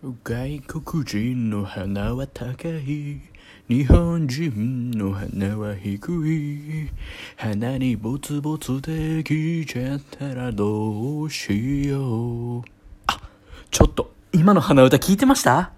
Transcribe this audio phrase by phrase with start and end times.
[0.00, 3.20] 外国人の鼻は高い。
[3.68, 6.88] 日本人の鼻は低い。
[7.36, 12.62] 鼻にボツボツできちゃったらどうしよう。
[13.08, 13.20] あ
[13.72, 15.72] ちょっと、今の鼻歌聞いてました？